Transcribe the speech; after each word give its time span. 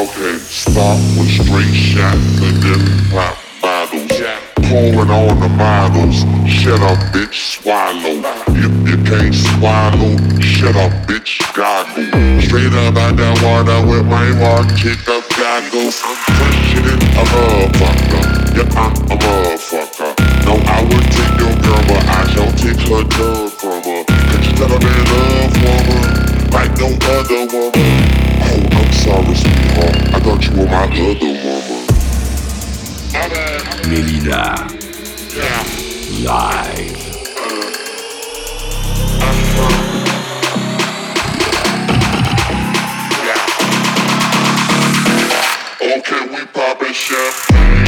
Okay, 0.00 0.38
stop 0.38 0.96
with 1.20 1.28
straight 1.28 1.76
shots 1.76 2.40
and 2.40 2.56
then 2.64 2.80
pop 3.12 3.36
bottles. 3.60 4.08
Pouring 4.64 5.10
on 5.12 5.38
the 5.38 5.48
models. 5.60 6.24
Shut 6.48 6.80
up, 6.80 6.96
bitch, 7.12 7.60
swallow. 7.60 8.16
If 8.48 8.72
you 8.88 8.96
can't 9.04 9.34
swallow, 9.34 10.16
shut 10.40 10.74
up, 10.74 10.90
bitch, 11.04 11.44
goggle. 11.52 12.08
Straight 12.40 12.72
up 12.80 12.96
out 12.96 13.16
that 13.20 13.36
water 13.44 13.84
with 13.84 14.06
my 14.08 14.24
walk, 14.40 14.72
kick 14.80 15.04
up 15.04 15.20
goggles. 15.36 16.00
I'm 16.00 16.16
fresher 16.32 16.80
than 16.80 17.00
a 17.04 17.24
motherfucker. 17.28 18.24
Yeah, 18.56 18.80
I'm 18.80 18.96
a 19.04 19.16
motherfucker. 19.20 20.16
No, 20.48 20.56
I 20.64 20.80
would 20.80 21.08
take 21.12 21.36
your 21.36 21.52
girl, 21.60 21.82
but 21.92 22.00
I 22.08 22.24
shall 22.32 22.52
take 22.56 22.80
her 22.88 23.04
dog 23.04 23.52
from 23.52 23.84
her. 23.84 24.04
Cause 24.08 24.44
she's 24.48 24.60
not 24.60 24.72
a 24.72 24.80
man 24.80 25.04
love 25.12 25.52
woman, 25.60 26.48
like 26.56 26.72
no 26.80 26.88
other 26.88 27.44
woman 27.52 28.19
sorry, 29.00 29.34
sweetheart. 29.34 29.96
I 30.14 30.20
thought 30.20 30.46
you 30.46 30.52
were 30.56 30.66
my 30.66 30.84
other 30.84 31.32
mama. 31.42 31.78
Melyna. 33.88 34.44
Yeah. 35.34 35.64
Live. 36.26 37.00
Okay, 45.82 46.22
we 46.28 46.44
poppin' 46.46 46.92
champagne. 46.92 47.79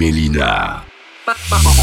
Melyna. 0.00 0.82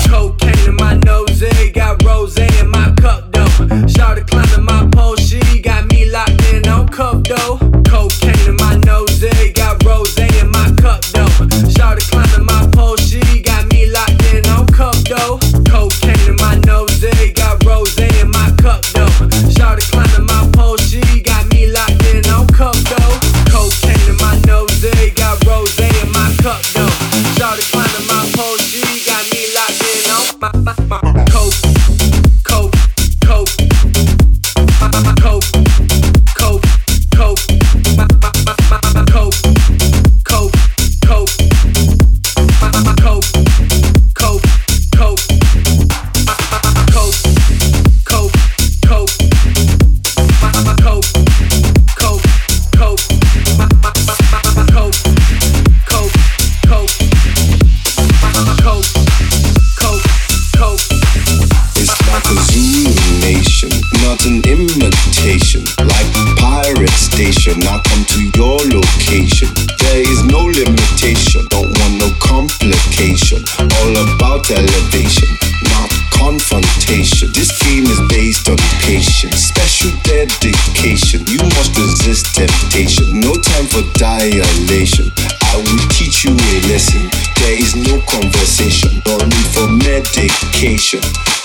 Cocaine 0.10 0.70
in 0.70 0.76
my 0.76 0.96
nose, 1.06 1.44
got 1.72 2.04
rose 2.04 2.36
in 2.36 2.68
my 2.72 2.92
cup 3.00 3.32
though. 3.32 3.88
Shout 3.88 4.18
it, 4.18 4.26
climb. 4.26 4.47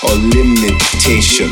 or 0.03 0.15
limitation. 0.15 1.49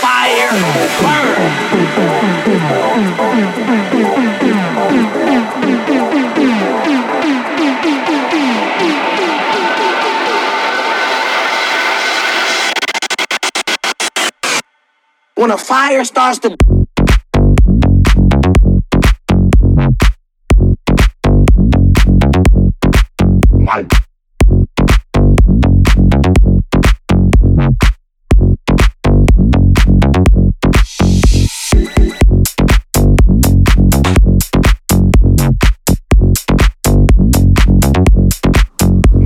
fire 0.00 0.50
burn. 1.02 1.42
when 15.34 15.50
a 15.50 15.58
fire 15.58 16.04
starts 16.04 16.38
to 16.38 16.56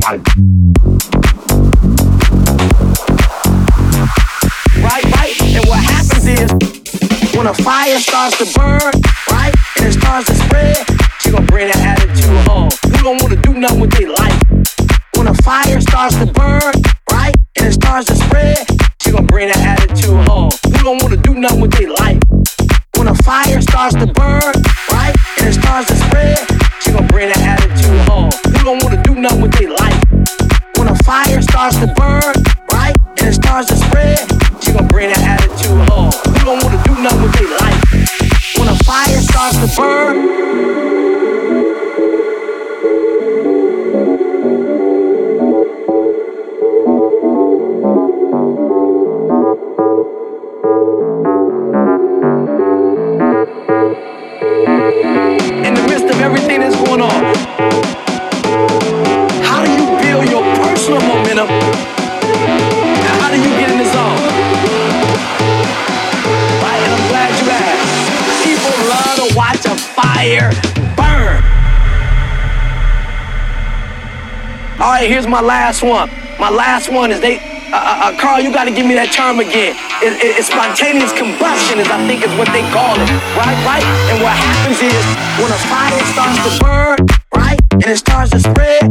When 0.06 0.14
a 7.48 7.54
fire 7.54 7.98
starts 7.98 8.38
to 8.38 8.46
burn, 8.56 8.92
right, 9.32 9.52
and 9.76 9.86
it 9.86 9.92
starts 9.94 10.26
to 10.26 10.34
spread, 10.36 10.76
she 11.20 11.32
gonna 11.32 11.44
bring 11.46 11.66
that 11.66 11.78
attitude 11.78 12.46
home. 12.46 12.70
Who 12.84 13.02
don't 13.02 13.20
wanna 13.20 13.42
do 13.42 13.54
nothing 13.54 13.80
with 13.80 13.90
their 13.98 14.10
life? 14.10 14.40
When 15.16 15.26
a 15.26 15.34
fire 15.42 15.80
starts 15.80 16.14
to 16.18 16.26
burn, 16.26 16.72
right, 17.10 17.34
and 17.56 17.66
it 17.66 17.72
starts 17.72 18.06
to 18.06 18.14
spread, 18.14 18.64
she 19.02 19.10
gonna 19.10 19.26
bring 19.26 19.48
that 19.48 19.58
attitude 19.58 20.28
home. 20.28 20.52
Who 20.66 20.84
don't 20.84 21.02
wanna 21.02 21.16
do 21.16 21.34
nothing 21.34 21.62
with 21.62 21.72
their 21.72 21.90
life? 21.90 22.20
When 22.96 23.08
a 23.08 23.14
fire 23.25 23.60
starts 23.60 23.96
to 23.96 24.06
burn, 24.06 24.54
right, 24.92 25.16
and 25.38 25.48
it 25.48 25.54
starts 25.54 25.88
to 25.88 25.96
spread, 25.96 26.55
starts 31.70 31.85
to 31.85 32.00
burn, 32.00 32.35
right, 32.70 32.94
and 33.18 33.28
it 33.28 33.32
starts 33.32 33.66
to 33.68 33.76
spread, 33.76 34.18
she 34.62 34.73
gonna 34.73 34.87
bring 34.87 35.08
that 35.08 35.18
attitude 35.18 35.88
home. 35.90 36.12
Who 36.12 36.44
don't 36.44 36.62
wanna 36.62 36.80
do 36.85 36.94
nothing 37.02 37.23
with 37.23 37.32
their 37.32 37.50
life? 37.58 38.56
When 38.56 38.68
a 38.68 38.76
fire 38.85 39.20
starts 39.20 39.58
to 39.58 39.80
burn. 39.80 40.36
My 75.28 75.40
last 75.40 75.83
one. 75.83 76.11
My 76.38 76.50
last 76.50 76.90
one 76.90 77.11
is 77.11 77.21
they. 77.21 77.38
Uh, 77.66 77.75
uh, 77.75 78.14
uh 78.14 78.21
Carl, 78.21 78.40
you 78.40 78.52
got 78.52 78.64
to 78.64 78.71
give 78.71 78.87
me 78.87 78.95
that 78.95 79.11
term 79.11 79.40
again. 79.40 79.75
It, 79.99 80.14
it, 80.23 80.38
it's 80.38 80.47
spontaneous 80.47 81.11
combustion, 81.11 81.83
is 81.83 81.90
I 81.90 81.99
think 82.06 82.23
is 82.23 82.30
what 82.38 82.47
they 82.54 82.62
call 82.71 82.95
it, 82.95 83.11
right? 83.35 83.59
Right. 83.66 83.87
And 84.14 84.23
what 84.23 84.38
happens 84.38 84.78
is 84.78 85.02
when 85.42 85.50
a 85.50 85.61
fire 85.66 85.99
starts 86.14 86.38
to 86.47 86.50
burn, 86.62 86.99
right, 87.35 87.61
and 87.83 87.90
it 87.90 87.99
starts 87.99 88.30
to 88.30 88.40
spread, 88.40 88.87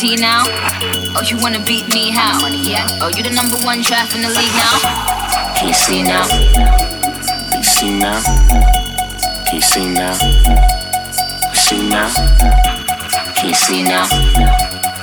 You 0.00 0.14
playing 0.14 0.20
now? 0.20 0.44
Oh, 1.16 1.22
you 1.26 1.36
wanna 1.38 1.58
beat 1.64 1.88
me 1.88 2.10
how? 2.10 2.46
Yeah. 2.46 2.86
Oh, 3.02 3.08
you 3.08 3.22
the 3.22 3.30
number 3.30 3.56
one 3.66 3.82
draft 3.82 4.14
in 4.14 4.22
the 4.22 4.28
league 4.28 4.54
now? 4.54 4.78
Can 5.56 5.68
you 5.68 5.74
see 5.74 6.02
now? 6.04 6.26
Can 7.50 7.58
you 7.58 7.64
see 7.64 7.98
now? 7.98 8.22
Can 8.22 9.54
you 9.56 9.60
see 9.60 9.88
now? 9.92 10.14
See 11.54 11.88
now? 11.88 12.14
Can 13.34 13.48
you 13.48 13.54
see 13.54 13.82
now? 13.82 14.06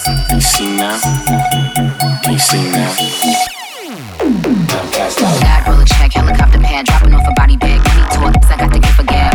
Can 0.05 0.35
you 0.35 0.41
see 0.41 0.77
now? 0.77 0.99
Can 2.23 2.33
you 2.33 2.39
see 2.39 2.71
now? 2.71 2.95
God, 5.41 5.67
roll 5.67 5.81
a 5.81 5.85
check, 5.85 6.13
helicopter 6.13 6.59
pad, 6.59 6.85
dropping 6.85 7.13
off 7.13 7.27
a 7.27 7.33
body 7.33 7.57
bag. 7.57 7.83
Money 7.83 8.31
talks, 8.31 8.49
I 8.49 8.57
got 8.57 8.71
the 8.71 8.79
gift 8.79 8.95
for 8.95 9.03
gab. 9.03 9.34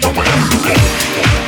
Quit. 0.00 1.39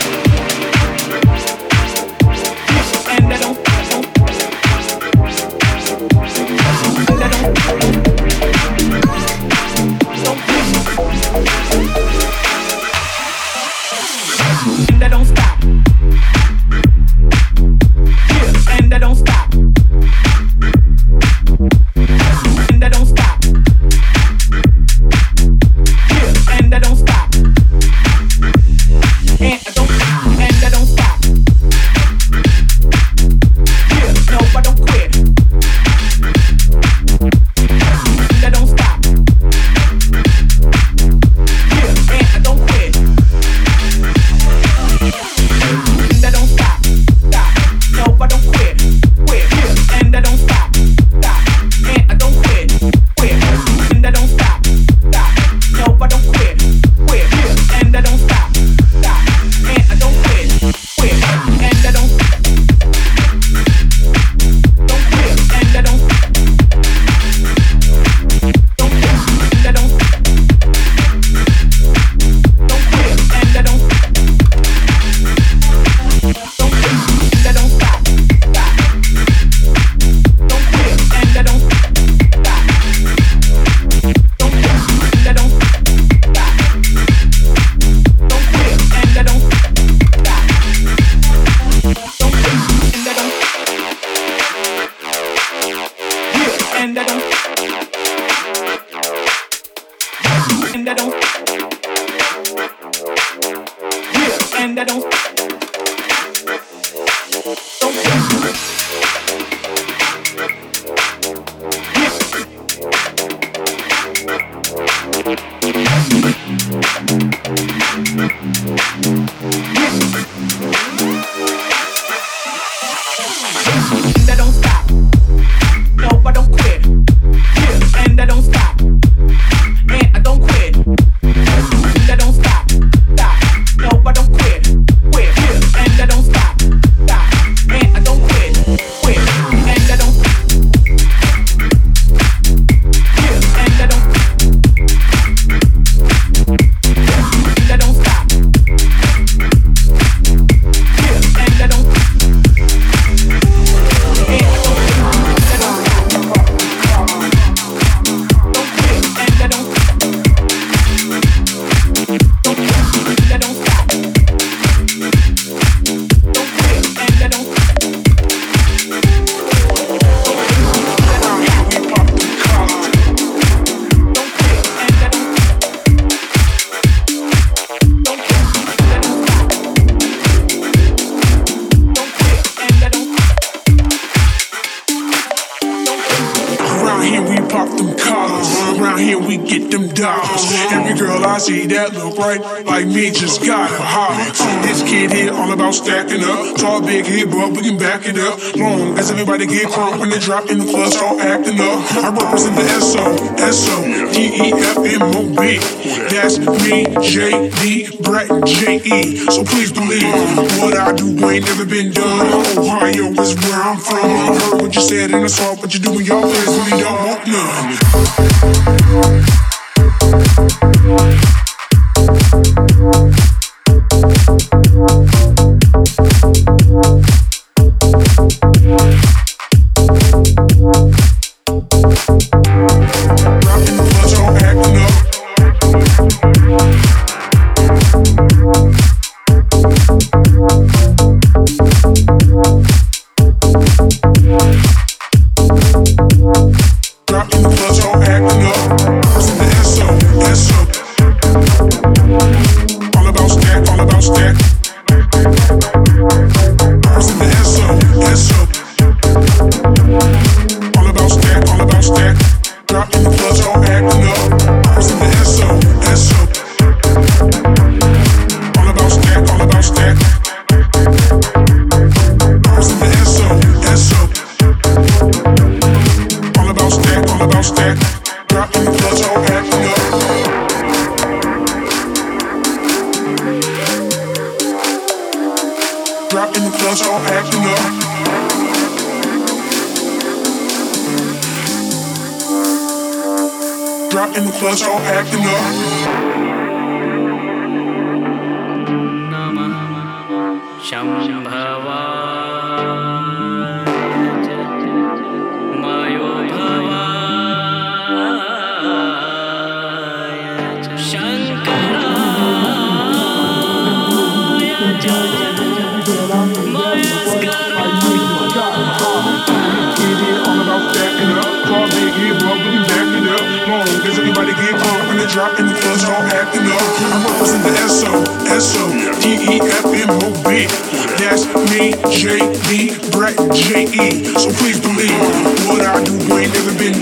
Been 211.73 211.91
done. 211.91 212.12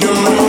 All 0.03 0.40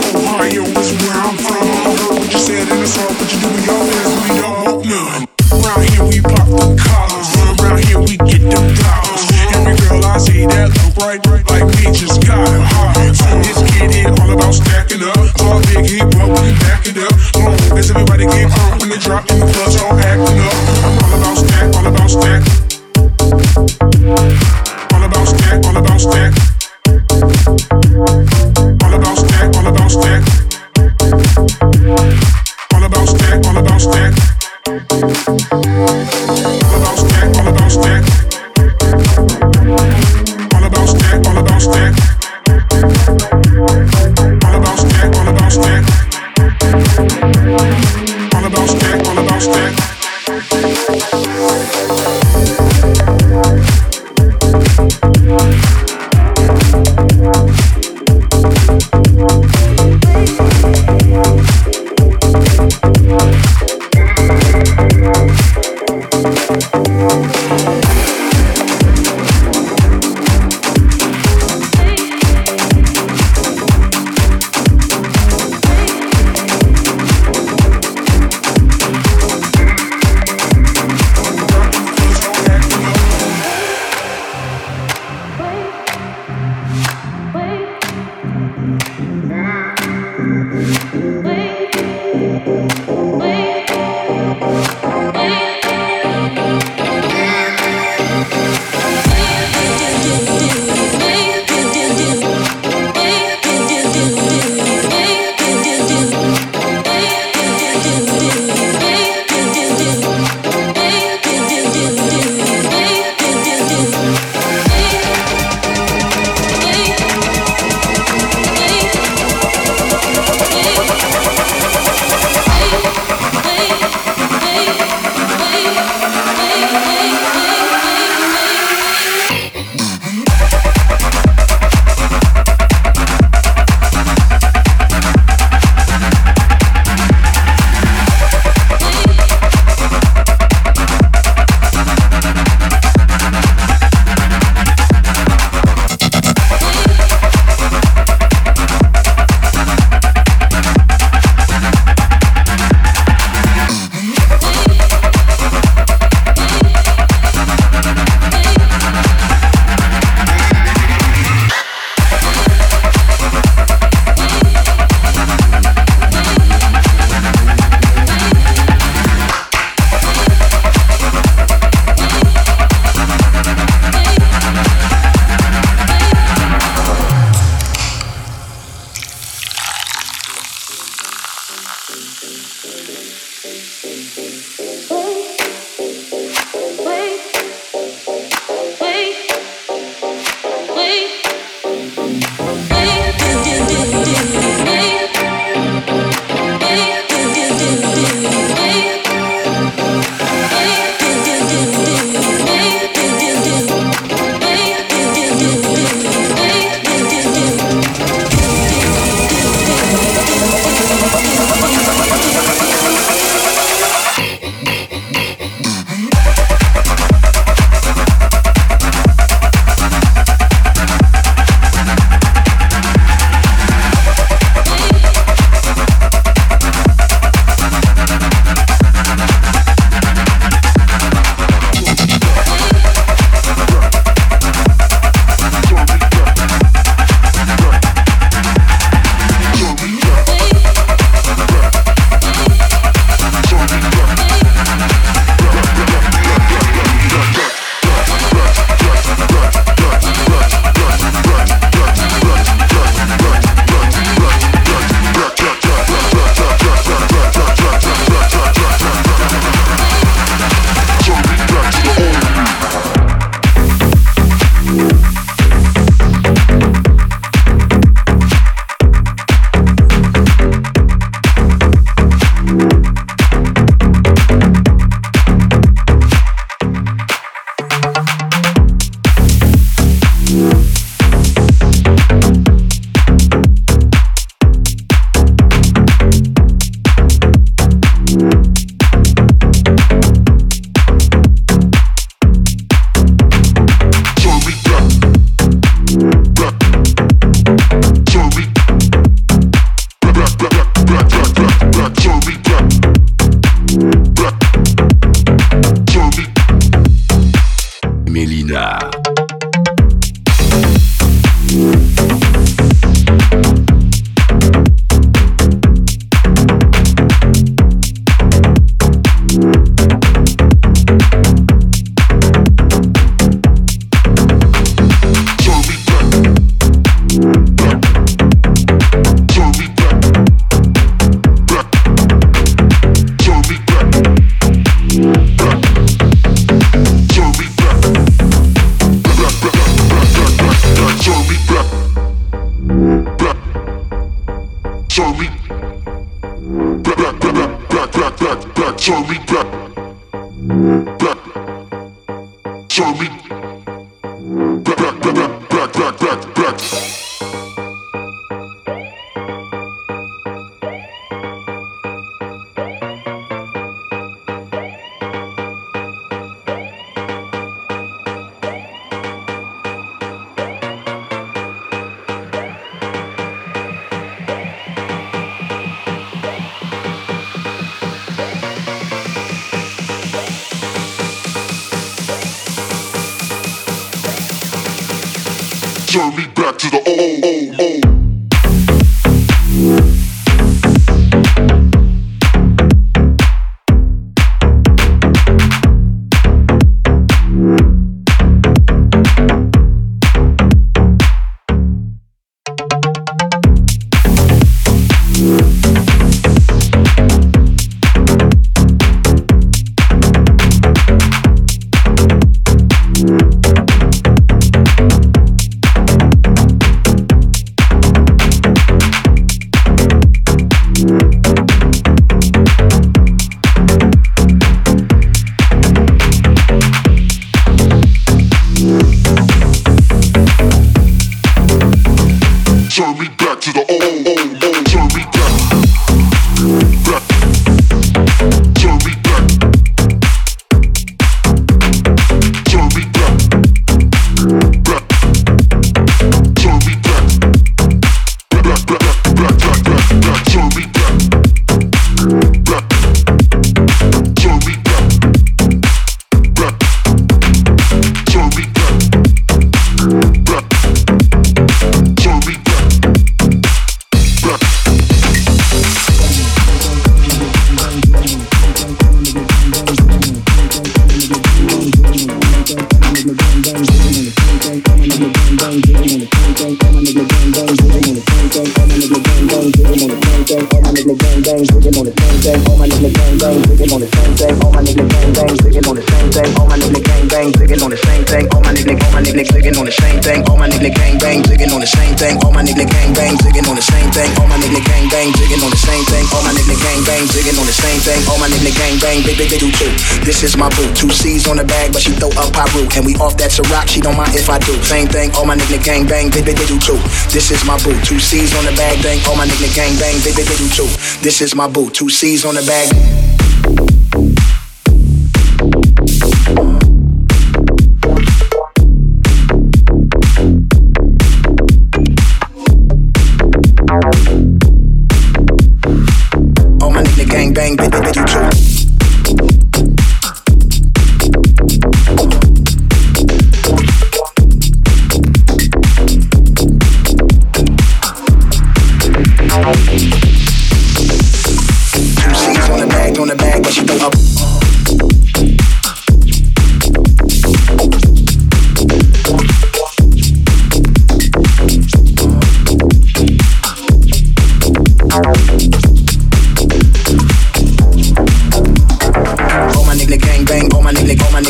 bang, 506.10 506.24
they 506.24 506.34
do 506.34 506.58
too. 506.58 506.78
This 507.10 507.30
is 507.30 507.44
my 507.44 507.56
boo, 507.62 507.78
two 507.82 508.00
C's 508.00 508.34
on 508.36 508.44
the 508.44 508.52
bag, 508.52 508.78
thing. 508.82 508.98
All 509.06 509.16
my 509.16 509.26
niggas 509.26 509.54
gang 509.54 509.78
bang, 509.78 509.98
they 510.00 510.12
do 510.12 510.48
too. 510.48 510.68
This 511.02 511.20
is 511.20 511.34
my 511.34 511.48
boo, 511.48 511.70
two 511.70 511.88
C's 511.88 512.24
on 512.24 512.34
the 512.34 512.42
bag. 512.42 513.11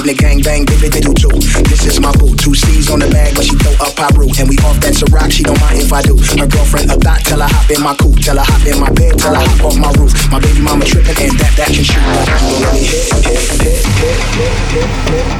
All 0.02 0.14
gang 0.14 0.42
bang, 0.42 0.64
big 0.66 0.90
they 0.90 0.98
do 0.98 1.14
too. 1.14 1.30
This 1.70 1.86
is 1.86 2.00
my 2.00 2.10
boo, 2.18 2.34
two 2.34 2.56
C's 2.56 2.90
on 2.90 2.98
the 2.98 3.06
bag, 3.06 3.36
but 3.36 3.44
she 3.44 3.54
throw 3.54 3.70
up 3.86 3.94
Piru, 3.94 4.26
and 4.36 4.48
we 4.48 4.58
off 4.66 4.80
that 4.82 4.94
Ciroc. 4.98 5.30
She 5.30 5.44
don't 5.44 5.60
mind 5.60 5.78
if 5.78 5.92
I 5.92 6.02
do. 6.02 6.18
Her 6.42 6.48
girlfriend 6.48 6.90
a 6.90 6.98
thought, 6.98 7.20
tell 7.22 7.38
her 7.38 7.46
hop 7.46 7.70
in 7.70 7.80
my 7.80 7.94
coupe, 7.94 8.18
tell 8.18 8.36
her 8.36 8.42
hop 8.42 8.66
in 8.66 8.80
my 8.80 8.90
bed, 8.90 9.16
tell 9.16 9.32
her 9.32 9.46
hop 9.46 9.62
off 9.62 9.78
my 9.78 9.92
roof. 10.02 10.10
My 10.32 10.40
baby 10.40 10.60
mama 10.60 10.84
tripping, 10.84 11.14
and 11.22 11.38
that 11.38 11.54
that 11.54 11.70
can 11.70 11.86
shoot. 11.86 12.02
Let 12.02 12.74
me 12.74 12.82
hit, 12.82 13.14
hit, 13.14 13.46
hit, 13.62 13.86
hit, 13.94 14.26
hit, 14.74 14.90
hit, 15.06 15.30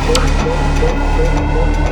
hit. 1.82 1.91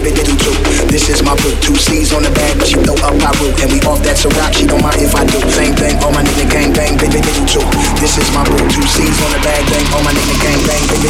This 0.01 1.09
is 1.09 1.21
my 1.23 1.35
boo, 1.35 1.53
two 1.61 1.75
C's 1.75 2.13
on 2.13 2.23
the 2.23 2.31
bag, 2.31 2.57
but 2.57 2.67
she 2.67 2.75
throw 2.81 2.95
up 3.05 3.13
my 3.21 3.31
Piru, 3.41 3.53
and 3.61 3.71
we 3.71 3.79
off 3.81 4.01
that 4.03 4.17
Ciroc. 4.17 4.53
She 4.53 4.65
don't 4.65 4.81
mind 4.81 5.01
if 5.01 5.15
I 5.15 5.25
do. 5.25 5.39
Same 5.49 5.73
thing. 5.75 5.97
All 6.03 6.11
my 6.11 6.23
niggas 6.23 6.51
gang 6.51 6.73
bang, 6.73 6.97
they 6.97 7.09
do. 7.09 7.21
This 7.99 8.17
is 8.17 8.29
my 8.33 8.43
boo, 8.45 8.57
two 8.69 8.85
C's 8.85 9.21
on 9.21 9.31
the 9.31 9.39
bag, 9.43 9.65
bang. 9.69 9.85
All 9.93 10.03
my 10.03 10.13
niggas 10.13 10.41
gang 10.41 10.61
bang, 10.65 10.83
they 10.89 10.97
do. 11.01 11.09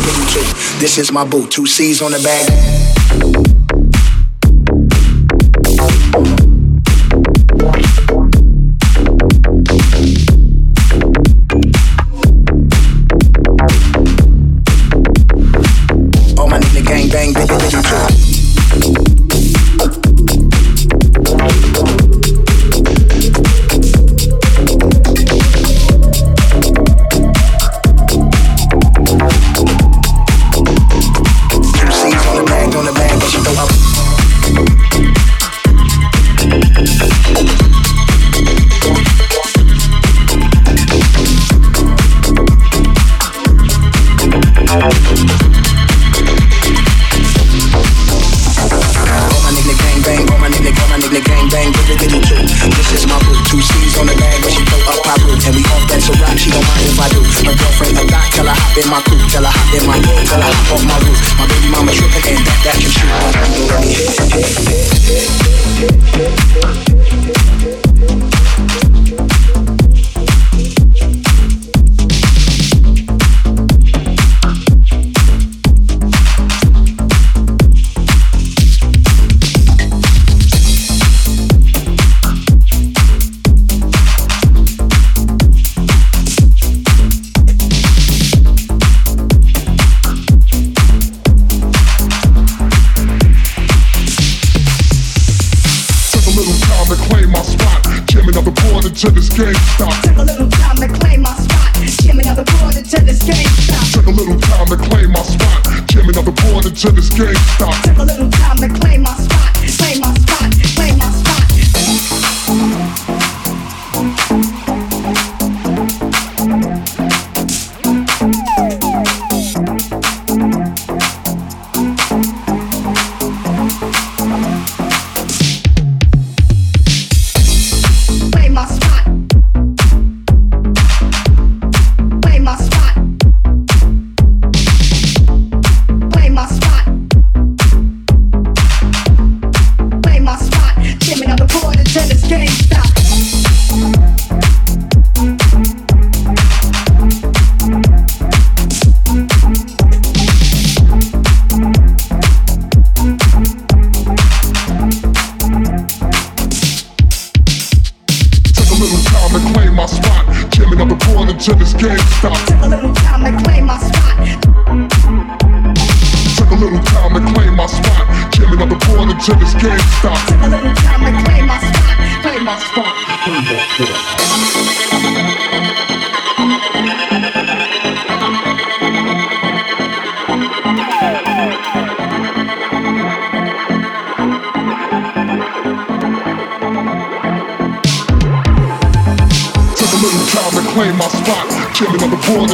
This 0.80 0.98
is 0.98 1.12
my 1.12 1.26
boo, 1.26 1.48
two 1.48 1.66
C's 1.66 2.02
on 2.02 2.12
the 2.12 2.20
bag. 2.20 3.61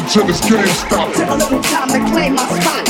till 0.09 0.25
this 0.25 0.39
game 0.41 0.65
stops. 0.67 1.17
Took 1.17 1.27
a 1.27 1.35
little 1.35 1.61
time 1.63 1.89
to 1.89 1.99
claim 2.11 2.35
my 2.35 2.45
spot. 2.47 2.85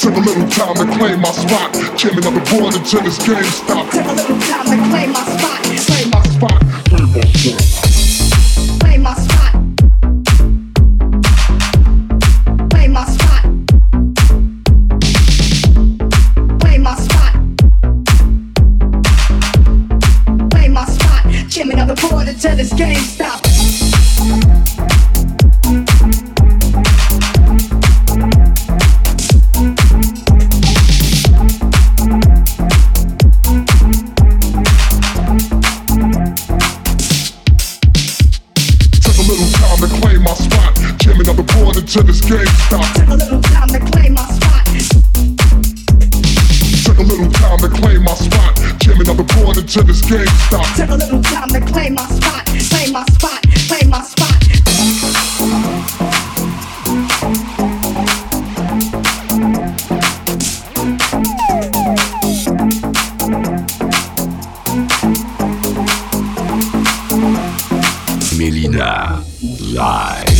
Took 0.00 0.16
a 0.16 0.20
little 0.20 0.48
time 0.48 0.76
to 0.76 0.86
claim 0.98 1.20
my 1.20 1.30
spot. 1.30 1.74
Jamming 1.98 2.24
up 2.24 2.32
the 2.32 2.40
board 2.50 2.74
until 2.74 3.02
this 3.02 3.18
game 3.26 3.44
stops. 3.44 3.73
Melyna 68.44 69.24
live. 69.72 70.33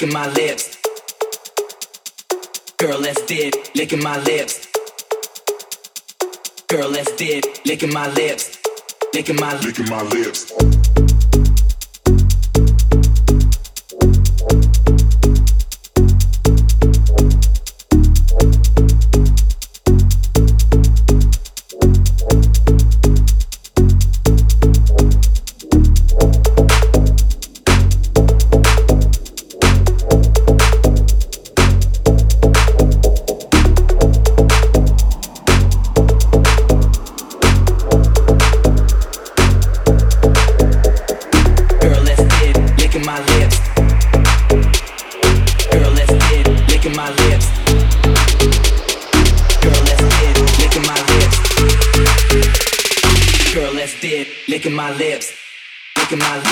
licking 0.00 0.14
my 0.14 0.28
lips. 0.32 0.78
Girl, 2.78 2.98
let's 2.98 3.20
dip, 3.26 3.54
licking 3.74 4.02
my 4.02 4.18
lips. 4.22 4.66
Girl, 6.68 6.88
let's 6.88 7.14
dip, 7.16 7.44
licking 7.66 7.92
my 7.92 8.08
lips. 8.14 8.56
Licking 9.12 9.36
my, 9.36 9.52
lips. 9.52 9.66
licking 9.66 9.90
my 9.90 10.02
lips. 10.04 11.29
mal. 56.20 56.49